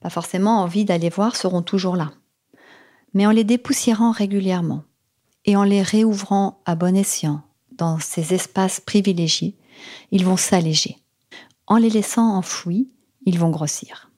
pas 0.00 0.10
forcément 0.10 0.60
envie 0.60 0.84
d'aller 0.84 1.08
voir 1.08 1.34
seront 1.34 1.62
toujours 1.62 1.96
là. 1.96 2.12
Mais 3.14 3.26
en 3.26 3.32
les 3.32 3.44
dépoussiérant 3.44 4.12
régulièrement 4.12 4.84
et 5.44 5.56
en 5.56 5.64
les 5.64 5.82
réouvrant 5.82 6.60
à 6.66 6.76
bon 6.76 6.94
escient 6.94 7.42
dans 7.72 7.98
ces 7.98 8.32
espaces 8.32 8.80
privilégiés, 8.80 9.56
ils 10.12 10.24
vont 10.24 10.36
s'alléger. 10.36 10.98
En 11.66 11.78
les 11.78 11.90
laissant 11.90 12.36
enfouis, 12.36 12.88
ils 13.28 13.38
vont 13.38 13.50
grossir. 13.50 14.10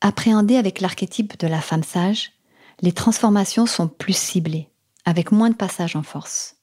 Appréhendés 0.00 0.56
avec 0.56 0.80
l'archétype 0.80 1.38
de 1.38 1.46
la 1.46 1.60
femme 1.60 1.84
sage, 1.84 2.32
les 2.80 2.90
transformations 2.90 3.66
sont 3.66 3.86
plus 3.86 4.16
ciblées, 4.16 4.68
avec 5.04 5.30
moins 5.30 5.50
de 5.50 5.54
passage 5.54 5.94
en 5.94 6.02
force. 6.02 6.56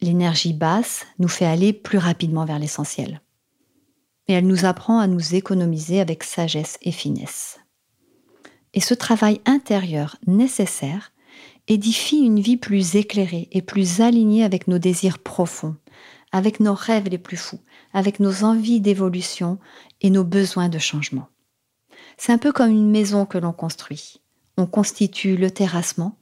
L'énergie 0.00 0.54
basse 0.54 1.04
nous 1.18 1.28
fait 1.28 1.44
aller 1.44 1.74
plus 1.74 1.98
rapidement 1.98 2.46
vers 2.46 2.58
l'essentiel. 2.58 3.20
Et 4.26 4.32
elle 4.32 4.46
nous 4.46 4.64
apprend 4.64 5.00
à 5.00 5.06
nous 5.06 5.34
économiser 5.34 6.00
avec 6.00 6.24
sagesse 6.24 6.78
et 6.80 6.92
finesse. 6.92 7.60
Et 8.72 8.80
ce 8.80 8.94
travail 8.94 9.42
intérieur 9.44 10.16
nécessaire 10.26 11.12
édifie 11.68 12.20
une 12.20 12.40
vie 12.40 12.56
plus 12.56 12.96
éclairée 12.96 13.48
et 13.52 13.60
plus 13.60 14.00
alignée 14.00 14.44
avec 14.44 14.66
nos 14.66 14.78
désirs 14.78 15.18
profonds, 15.18 15.76
avec 16.32 16.58
nos 16.58 16.74
rêves 16.74 17.08
les 17.08 17.18
plus 17.18 17.36
fous, 17.36 17.60
avec 17.92 18.20
nos 18.20 18.44
envies 18.44 18.80
d'évolution 18.80 19.58
et 20.00 20.10
nos 20.10 20.24
besoins 20.24 20.68
de 20.68 20.78
changement. 20.78 21.28
C'est 22.16 22.32
un 22.32 22.38
peu 22.38 22.52
comme 22.52 22.70
une 22.70 22.90
maison 22.90 23.26
que 23.26 23.38
l'on 23.38 23.52
construit. 23.52 24.20
On 24.56 24.66
constitue 24.66 25.36
le 25.36 25.50
terrassement 25.50 26.16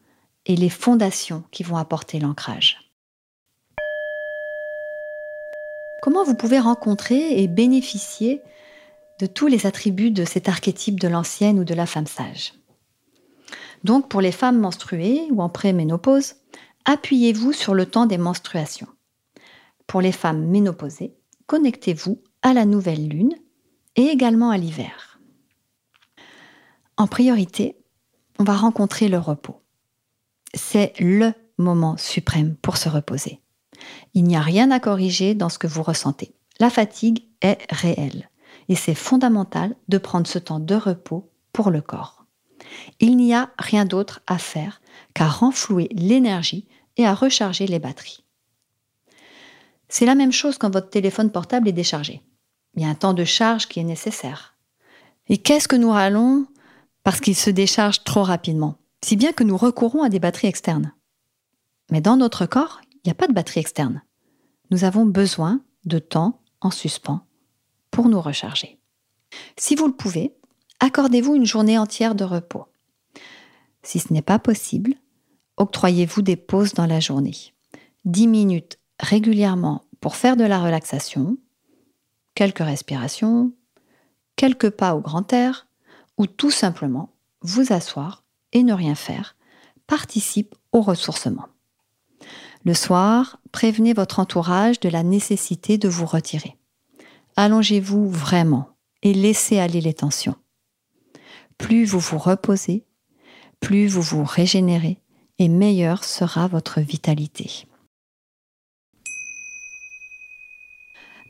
et 0.46 0.56
les 0.56 0.70
fondations 0.70 1.44
qui 1.50 1.62
vont 1.62 1.76
apporter 1.76 2.20
l'ancrage. 2.20 2.78
Comment 6.02 6.24
vous 6.24 6.36
pouvez 6.36 6.60
rencontrer 6.60 7.42
et 7.42 7.48
bénéficier 7.48 8.40
de 9.18 9.26
tous 9.26 9.48
les 9.48 9.66
attributs 9.66 10.12
de 10.12 10.24
cet 10.24 10.48
archétype 10.48 11.00
de 11.00 11.08
l'ancienne 11.08 11.58
ou 11.58 11.64
de 11.64 11.74
la 11.74 11.86
femme 11.86 12.06
sage? 12.06 12.54
Donc 13.84 14.08
pour 14.08 14.20
les 14.20 14.32
femmes 14.32 14.58
menstruées 14.58 15.26
ou 15.30 15.42
en 15.42 15.48
préménopause, 15.48 16.36
appuyez-vous 16.84 17.52
sur 17.52 17.74
le 17.74 17.86
temps 17.86 18.06
des 18.06 18.18
menstruations. 18.18 18.88
Pour 19.86 20.00
les 20.00 20.12
femmes 20.12 20.46
ménopausées, 20.46 21.14
connectez-vous 21.46 22.22
à 22.42 22.52
la 22.52 22.64
nouvelle 22.64 23.08
lune 23.08 23.34
et 23.98 24.06
également 24.06 24.50
à 24.50 24.56
l'hiver. 24.56 25.18
En 26.96 27.08
priorité, 27.08 27.76
on 28.38 28.44
va 28.44 28.54
rencontrer 28.54 29.08
le 29.08 29.18
repos. 29.18 29.60
C'est 30.54 30.92
le 31.00 31.32
moment 31.58 31.96
suprême 31.96 32.54
pour 32.62 32.76
se 32.76 32.88
reposer. 32.88 33.40
Il 34.14 34.22
n'y 34.22 34.36
a 34.36 34.40
rien 34.40 34.70
à 34.70 34.78
corriger 34.78 35.34
dans 35.34 35.48
ce 35.48 35.58
que 35.58 35.66
vous 35.66 35.82
ressentez. 35.82 36.32
La 36.60 36.70
fatigue 36.70 37.24
est 37.42 37.58
réelle 37.70 38.30
et 38.68 38.76
c'est 38.76 38.94
fondamental 38.94 39.74
de 39.88 39.98
prendre 39.98 40.28
ce 40.28 40.38
temps 40.38 40.60
de 40.60 40.76
repos 40.76 41.28
pour 41.52 41.70
le 41.70 41.80
corps. 41.80 42.24
Il 43.00 43.16
n'y 43.16 43.34
a 43.34 43.50
rien 43.58 43.84
d'autre 43.84 44.20
à 44.28 44.38
faire 44.38 44.80
qu'à 45.12 45.26
renflouer 45.26 45.88
l'énergie 45.90 46.68
et 46.96 47.04
à 47.04 47.14
recharger 47.14 47.66
les 47.66 47.80
batteries. 47.80 48.24
C'est 49.88 50.06
la 50.06 50.14
même 50.14 50.32
chose 50.32 50.56
quand 50.56 50.72
votre 50.72 50.90
téléphone 50.90 51.32
portable 51.32 51.68
est 51.68 51.72
déchargé. 51.72 52.22
Il 52.74 52.82
y 52.82 52.84
a 52.84 52.88
un 52.88 52.94
temps 52.94 53.14
de 53.14 53.24
charge 53.24 53.66
qui 53.66 53.80
est 53.80 53.84
nécessaire. 53.84 54.54
Et 55.28 55.38
qu'est-ce 55.38 55.68
que 55.68 55.76
nous 55.76 55.90
râlons 55.90 56.46
parce 57.08 57.20
qu'il 57.20 57.36
se 57.36 57.48
décharge 57.48 58.04
trop 58.04 58.22
rapidement, 58.22 58.76
si 59.02 59.16
bien 59.16 59.32
que 59.32 59.44
nous 59.44 59.56
recourons 59.56 60.02
à 60.02 60.10
des 60.10 60.18
batteries 60.18 60.48
externes. 60.48 60.92
Mais 61.90 62.02
dans 62.02 62.18
notre 62.18 62.44
corps, 62.44 62.82
il 62.92 63.00
n'y 63.06 63.10
a 63.10 63.14
pas 63.14 63.28
de 63.28 63.32
batterie 63.32 63.60
externe. 63.60 64.02
Nous 64.70 64.84
avons 64.84 65.06
besoin 65.06 65.62
de 65.86 65.98
temps 65.98 66.42
en 66.60 66.70
suspens 66.70 67.24
pour 67.90 68.10
nous 68.10 68.20
recharger. 68.20 68.78
Si 69.56 69.74
vous 69.74 69.86
le 69.86 69.94
pouvez, 69.94 70.34
accordez-vous 70.80 71.34
une 71.34 71.46
journée 71.46 71.78
entière 71.78 72.14
de 72.14 72.24
repos. 72.24 72.66
Si 73.82 74.00
ce 74.00 74.12
n'est 74.12 74.20
pas 74.20 74.38
possible, 74.38 74.94
octroyez-vous 75.56 76.20
des 76.20 76.36
pauses 76.36 76.74
dans 76.74 76.86
la 76.86 77.00
journée. 77.00 77.54
10 78.04 78.26
minutes 78.26 78.78
régulièrement 79.00 79.84
pour 80.00 80.16
faire 80.16 80.36
de 80.36 80.44
la 80.44 80.60
relaxation, 80.62 81.38
quelques 82.38 82.60
respirations, 82.60 83.50
quelques 84.36 84.70
pas 84.70 84.94
au 84.94 85.00
grand 85.00 85.32
air, 85.32 85.66
ou 86.18 86.28
tout 86.28 86.52
simplement 86.52 87.10
vous 87.42 87.72
asseoir 87.72 88.22
et 88.52 88.62
ne 88.62 88.72
rien 88.72 88.94
faire 88.94 89.34
participe 89.88 90.54
au 90.70 90.80
ressourcement. 90.80 91.48
Le 92.64 92.74
soir, 92.74 93.40
prévenez 93.50 93.92
votre 93.92 94.20
entourage 94.20 94.78
de 94.78 94.88
la 94.88 95.02
nécessité 95.02 95.78
de 95.78 95.88
vous 95.88 96.06
retirer. 96.06 96.56
Allongez-vous 97.34 98.08
vraiment 98.08 98.68
et 99.02 99.14
laissez 99.14 99.58
aller 99.58 99.80
les 99.80 99.94
tensions. 99.94 100.36
Plus 101.56 101.86
vous 101.86 101.98
vous 101.98 102.18
reposez, 102.18 102.86
plus 103.58 103.88
vous 103.88 104.02
vous 104.02 104.24
régénérez 104.24 105.02
et 105.40 105.48
meilleure 105.48 106.04
sera 106.04 106.46
votre 106.46 106.78
vitalité. 106.80 107.66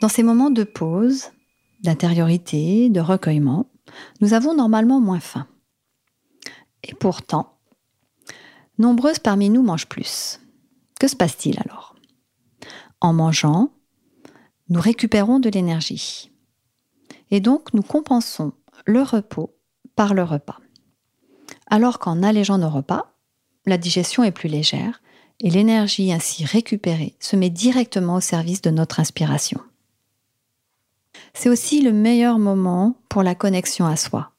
Dans 0.01 0.09
ces 0.09 0.23
moments 0.23 0.51
de 0.51 0.65
pause, 0.65 1.31
d'intériorité, 1.81 2.89
de 2.89 3.01
recueillement, 3.01 3.67
nous 4.21 4.33
avons 4.33 4.55
normalement 4.55 5.01
moins 5.01 5.21
faim. 5.21 5.47
Et 6.85 6.95
pourtant, 6.95 7.59
nombreuses 8.79 9.19
parmi 9.19 9.51
nous 9.51 9.63
mangent 9.63 9.89
plus. 9.89 10.41
Que 11.01 11.09
se 11.09 11.17
passe-t-il 11.17 11.59
alors? 11.61 11.97
En 13.01 13.13
mangeant, 13.13 13.71
nous 14.69 14.81
récupérons 14.81 15.41
de 15.41 15.49
l'énergie. 15.49 16.31
Et 17.31 17.41
donc 17.41 17.73
nous 17.75 17.83
compensons 17.83 18.53
le 18.87 19.03
repos 19.03 19.55
par 19.97 20.15
le 20.15 20.23
repas. 20.23 20.59
Alors 21.67 21.99
qu'en 21.99 22.23
allégeant 22.23 22.59
nos 22.59 22.71
repas, 22.71 23.15
la 23.67 23.79
digestion 23.79 24.23
est 24.23 24.33
plus 24.33 24.49
légère 24.49 25.03
et 25.41 25.51
l'énergie 25.51 26.13
ainsi 26.13 26.45
récupérée 26.45 27.17
se 27.21 27.37
met 27.37 27.51
directement 27.51 28.17
au 28.17 28.21
service 28.21 28.63
de 28.63 28.71
notre 28.71 29.01
inspiration. 29.01 29.61
C'est 31.35 31.49
aussi 31.49 31.81
le 31.81 31.93
meilleur 31.93 32.39
moment 32.39 32.97
pour 33.09 33.23
la 33.23 33.35
connexion 33.35 33.87
à 33.87 33.97
soi. 33.97 34.33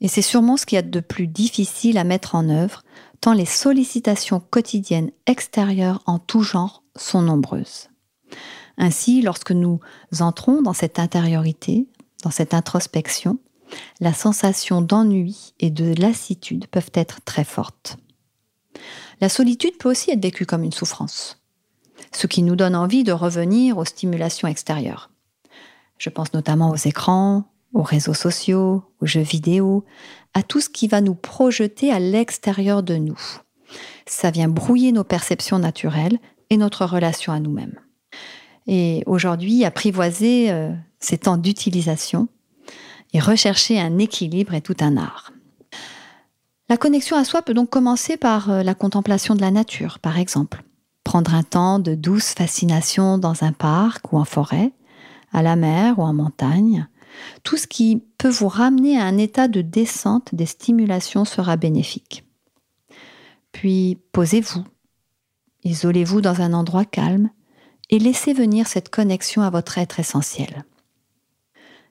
Et 0.00 0.08
c'est 0.08 0.22
sûrement 0.22 0.56
ce 0.56 0.66
qu'il 0.66 0.76
y 0.76 0.78
a 0.78 0.82
de 0.82 1.00
plus 1.00 1.28
difficile 1.28 1.96
à 1.96 2.04
mettre 2.04 2.34
en 2.34 2.48
œuvre, 2.48 2.82
tant 3.20 3.32
les 3.32 3.46
sollicitations 3.46 4.40
quotidiennes 4.40 5.12
extérieures 5.26 6.02
en 6.06 6.18
tout 6.18 6.42
genre 6.42 6.82
sont 6.96 7.22
nombreuses. 7.22 7.88
Ainsi, 8.78 9.22
lorsque 9.22 9.52
nous 9.52 9.78
entrons 10.18 10.60
dans 10.60 10.72
cette 10.72 10.98
intériorité, 10.98 11.86
dans 12.24 12.32
cette 12.32 12.52
introspection, 12.52 13.38
la 14.00 14.12
sensation 14.12 14.82
d'ennui 14.82 15.54
et 15.60 15.70
de 15.70 15.94
lassitude 16.00 16.66
peuvent 16.66 16.90
être 16.94 17.20
très 17.24 17.44
fortes. 17.44 17.96
La 19.20 19.28
solitude 19.28 19.78
peut 19.78 19.90
aussi 19.90 20.10
être 20.10 20.22
vécue 20.22 20.46
comme 20.46 20.64
une 20.64 20.72
souffrance, 20.72 21.40
ce 22.10 22.26
qui 22.26 22.42
nous 22.42 22.56
donne 22.56 22.74
envie 22.74 23.04
de 23.04 23.12
revenir 23.12 23.78
aux 23.78 23.84
stimulations 23.84 24.48
extérieures. 24.48 25.11
Je 26.02 26.10
pense 26.10 26.32
notamment 26.32 26.70
aux 26.70 26.74
écrans, 26.74 27.44
aux 27.74 27.84
réseaux 27.84 28.12
sociaux, 28.12 28.82
aux 29.00 29.06
jeux 29.06 29.20
vidéo, 29.20 29.84
à 30.34 30.42
tout 30.42 30.60
ce 30.60 30.68
qui 30.68 30.88
va 30.88 31.00
nous 31.00 31.14
projeter 31.14 31.92
à 31.92 32.00
l'extérieur 32.00 32.82
de 32.82 32.96
nous. 32.96 33.20
Ça 34.04 34.32
vient 34.32 34.48
brouiller 34.48 34.90
nos 34.90 35.04
perceptions 35.04 35.60
naturelles 35.60 36.18
et 36.50 36.56
notre 36.56 36.86
relation 36.86 37.32
à 37.32 37.38
nous-mêmes. 37.38 37.78
Et 38.66 39.04
aujourd'hui, 39.06 39.64
apprivoiser 39.64 40.50
euh, 40.50 40.72
ces 40.98 41.18
temps 41.18 41.36
d'utilisation 41.36 42.26
et 43.12 43.20
rechercher 43.20 43.78
un 43.78 43.98
équilibre 43.98 44.54
est 44.54 44.60
tout 44.60 44.76
un 44.80 44.96
art. 44.96 45.32
La 46.68 46.78
connexion 46.78 47.16
à 47.16 47.22
soi 47.22 47.42
peut 47.42 47.54
donc 47.54 47.70
commencer 47.70 48.16
par 48.16 48.50
euh, 48.50 48.64
la 48.64 48.74
contemplation 48.74 49.36
de 49.36 49.40
la 49.40 49.52
nature, 49.52 50.00
par 50.00 50.18
exemple. 50.18 50.64
Prendre 51.04 51.32
un 51.32 51.44
temps 51.44 51.78
de 51.78 51.94
douce 51.94 52.34
fascination 52.34 53.18
dans 53.18 53.44
un 53.44 53.52
parc 53.52 54.12
ou 54.12 54.18
en 54.18 54.24
forêt, 54.24 54.72
à 55.32 55.42
la 55.42 55.56
mer 55.56 55.98
ou 55.98 56.02
en 56.02 56.12
montagne. 56.12 56.86
Tout 57.42 57.56
ce 57.56 57.66
qui 57.66 58.02
peut 58.18 58.30
vous 58.30 58.48
ramener 58.48 58.98
à 58.98 59.04
un 59.04 59.18
état 59.18 59.48
de 59.48 59.60
descente 59.60 60.34
des 60.34 60.46
stimulations 60.46 61.24
sera 61.24 61.56
bénéfique. 61.56 62.24
Puis 63.52 63.98
posez-vous, 64.12 64.64
isolez-vous 65.64 66.20
dans 66.20 66.40
un 66.40 66.52
endroit 66.52 66.84
calme 66.84 67.30
et 67.90 67.98
laissez 67.98 68.32
venir 68.32 68.66
cette 68.66 68.88
connexion 68.88 69.42
à 69.42 69.50
votre 69.50 69.78
être 69.78 70.00
essentiel. 70.00 70.64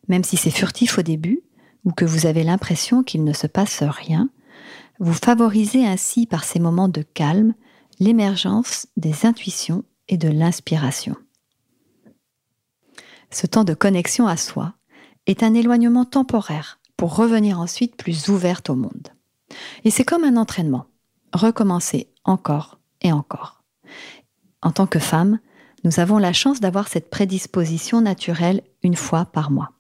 Même 0.07 0.24
si 0.24 0.38
c'est 0.38 0.50
furtif 0.50 0.98
au 0.98 1.03
début, 1.03 1.41
ou 1.86 1.91
que 1.91 2.05
vous 2.05 2.25
avez 2.25 2.43
l'impression 2.43 3.03
qu'il 3.03 3.24
ne 3.24 3.33
se 3.33 3.48
passe 3.48 3.83
rien, 3.83 4.29
vous 5.00 5.13
favorisez 5.13 5.86
ainsi 5.86 6.27
par 6.27 6.43
ces 6.43 6.60
moments 6.60 6.89
de 6.89 7.01
calme 7.01 7.53
l'émergence 8.00 8.88
des 8.98 9.25
intuitions 9.25 9.83
et 10.07 10.17
de 10.17 10.29
l'inspiration. 10.29 11.15
Ce 13.31 13.47
temps 13.47 13.63
de 13.63 13.73
connexion 13.73 14.27
à 14.27 14.38
soi 14.38 14.73
est 15.25 15.43
un 15.43 15.53
éloignement 15.53 16.05
temporaire 16.05 16.79
pour 16.97 17.15
revenir 17.15 17.59
ensuite 17.59 17.95
plus 17.95 18.27
ouverte 18.27 18.69
au 18.69 18.75
monde. 18.75 19.09
Et 19.83 19.89
c'est 19.89 20.03
comme 20.03 20.23
un 20.23 20.38
entraînement. 20.38 20.85
Recommencer 21.33 22.09
encore 22.25 22.79
et 23.01 23.11
encore. 23.11 23.63
En 24.61 24.71
tant 24.71 24.85
que 24.85 25.00
femme, 25.00 25.39
nous 25.83 26.00
avons 26.00 26.17
la 26.17 26.33
chance 26.33 26.59
d'avoir 26.59 26.88
cette 26.88 27.09
prédisposition 27.09 28.01
naturelle 28.01 28.61
une 28.83 28.95
fois 28.95 29.25
par 29.25 29.50
mois. 29.50 29.71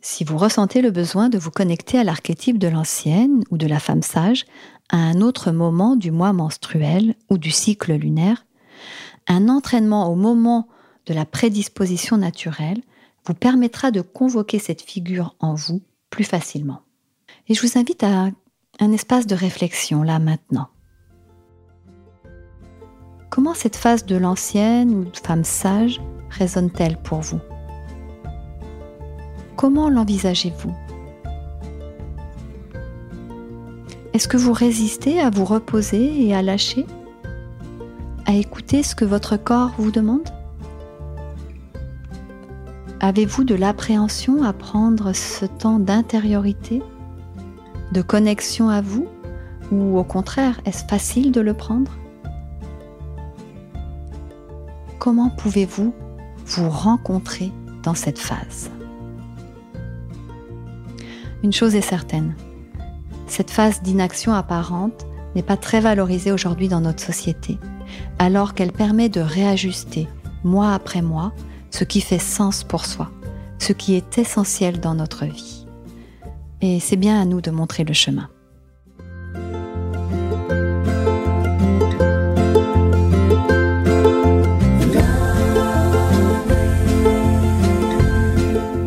Si 0.00 0.24
vous 0.24 0.36
ressentez 0.36 0.82
le 0.82 0.90
besoin 0.90 1.28
de 1.28 1.38
vous 1.38 1.52
connecter 1.52 1.98
à 1.98 2.04
l'archétype 2.04 2.58
de 2.58 2.66
l'ancienne 2.66 3.44
ou 3.50 3.56
de 3.56 3.68
la 3.68 3.78
femme 3.78 4.02
sage 4.02 4.44
à 4.90 4.96
un 4.96 5.20
autre 5.20 5.52
moment 5.52 5.94
du 5.94 6.10
mois 6.10 6.32
menstruel 6.32 7.14
ou 7.30 7.38
du 7.38 7.52
cycle 7.52 7.94
lunaire, 7.94 8.44
un 9.28 9.48
entraînement 9.48 10.10
au 10.10 10.16
moment 10.16 10.68
de 11.06 11.14
la 11.14 11.24
prédisposition 11.24 12.16
naturelle 12.16 12.82
vous 13.26 13.34
permettra 13.34 13.90
de 13.90 14.00
convoquer 14.00 14.58
cette 14.58 14.82
figure 14.82 15.36
en 15.40 15.54
vous 15.54 15.82
plus 16.10 16.24
facilement. 16.24 16.82
Et 17.48 17.54
je 17.54 17.62
vous 17.62 17.78
invite 17.78 18.02
à 18.02 18.30
un 18.80 18.92
espace 18.92 19.26
de 19.26 19.34
réflexion 19.34 20.02
là 20.02 20.18
maintenant. 20.18 20.68
Comment 23.30 23.54
cette 23.54 23.76
phase 23.76 24.04
de 24.04 24.16
l'ancienne 24.16 24.94
ou 24.94 25.04
de 25.04 25.16
femme 25.16 25.44
sage 25.44 26.00
résonne-t-elle 26.30 26.98
pour 26.98 27.20
vous? 27.20 27.40
Comment 29.56 29.88
l'envisagez-vous? 29.88 30.74
Est-ce 34.12 34.28
que 34.28 34.36
vous 34.36 34.52
résistez 34.52 35.20
à 35.20 35.30
vous 35.30 35.46
reposer 35.46 36.26
et 36.26 36.34
à 36.34 36.42
lâcher? 36.42 36.84
À 38.26 38.34
écouter 38.34 38.82
ce 38.82 38.94
que 38.94 39.06
votre 39.06 39.36
corps 39.38 39.72
vous 39.78 39.90
demande? 39.90 40.28
Avez-vous 43.04 43.42
de 43.42 43.56
l'appréhension 43.56 44.44
à 44.44 44.52
prendre 44.52 45.12
ce 45.12 45.44
temps 45.44 45.80
d'intériorité, 45.80 46.84
de 47.90 48.00
connexion 48.00 48.68
à 48.68 48.80
vous 48.80 49.08
Ou 49.72 49.98
au 49.98 50.04
contraire, 50.04 50.60
est-ce 50.66 50.84
facile 50.84 51.32
de 51.32 51.40
le 51.40 51.52
prendre? 51.52 51.90
Comment 55.00 55.30
pouvez-vous 55.30 55.92
vous 56.46 56.70
rencontrer 56.70 57.50
dans 57.82 57.96
cette 57.96 58.20
phase? 58.20 58.70
Une 61.42 61.52
chose 61.52 61.74
est 61.74 61.80
certaine, 61.80 62.36
cette 63.26 63.50
phase 63.50 63.82
d'inaction 63.82 64.32
apparente 64.32 65.06
n'est 65.34 65.42
pas 65.42 65.56
très 65.56 65.80
valorisée 65.80 66.30
aujourd'hui 66.30 66.68
dans 66.68 66.80
notre 66.80 67.02
société, 67.02 67.58
alors 68.20 68.54
qu'elle 68.54 68.70
permet 68.70 69.08
de 69.08 69.20
réajuster, 69.20 70.06
mois 70.44 70.72
après 70.72 71.02
mois, 71.02 71.32
ce 71.72 71.84
qui 71.84 72.00
fait 72.00 72.20
sens 72.20 72.62
pour 72.62 72.84
soi, 72.84 73.10
ce 73.58 73.72
qui 73.72 73.96
est 73.96 74.18
essentiel 74.18 74.78
dans 74.78 74.94
notre 74.94 75.24
vie. 75.24 75.66
Et 76.60 76.78
c'est 76.78 76.96
bien 76.96 77.20
à 77.20 77.24
nous 77.24 77.40
de 77.40 77.50
montrer 77.50 77.82
le 77.82 77.94
chemin. 77.94 78.28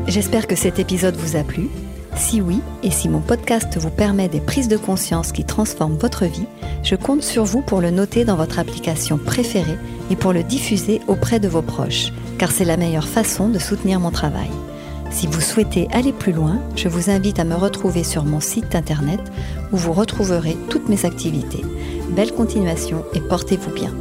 J'espère 0.07 0.47
que 0.47 0.55
cet 0.55 0.79
épisode 0.79 1.17
vous 1.17 1.35
a 1.35 1.43
plu 1.43 1.67
si 2.15 2.39
oui, 2.39 2.61
et 2.81 2.91
si 2.91 3.09
mon 3.09 3.19
podcast 3.19 3.77
vous 3.77 3.89
permet 3.89 4.29
des 4.29 4.39
prises 4.39 4.69
de 4.69 4.77
conscience 4.77 5.33
qui 5.33 5.43
transforment 5.43 5.97
votre 5.97 6.23
vie, 6.23 6.47
je 6.81 6.95
compte 6.95 7.23
sur 7.23 7.43
vous 7.43 7.61
pour 7.61 7.81
le 7.81 7.91
noter 7.91 8.23
dans 8.23 8.37
votre 8.37 8.57
application 8.57 9.17
préférée 9.17 9.77
et 10.09 10.15
pour 10.15 10.31
le 10.31 10.41
diffuser 10.41 11.01
auprès 11.07 11.41
de 11.41 11.49
vos 11.49 11.61
proches, 11.61 12.13
car 12.37 12.51
c'est 12.51 12.65
la 12.65 12.77
meilleure 12.77 13.07
façon 13.07 13.49
de 13.49 13.59
soutenir 13.59 13.99
mon 13.99 14.11
travail. 14.11 14.49
Si 15.11 15.27
vous 15.27 15.41
souhaitez 15.41 15.87
aller 15.91 16.11
plus 16.11 16.33
loin, 16.33 16.59
je 16.75 16.89
vous 16.89 17.09
invite 17.09 17.39
à 17.39 17.43
me 17.43 17.55
retrouver 17.55 18.03
sur 18.03 18.25
mon 18.25 18.39
site 18.39 18.75
internet 18.75 19.21
où 19.71 19.77
vous 19.77 19.93
retrouverez 19.93 20.57
toutes 20.69 20.89
mes 20.89 21.05
activités. 21.05 21.63
Belle 22.09 22.33
continuation 22.33 23.05
et 23.13 23.21
portez-vous 23.21 23.71
bien. 23.71 23.93